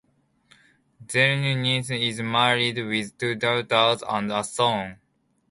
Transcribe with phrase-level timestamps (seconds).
[1.05, 4.97] Zelenin is married with two daughters and a son.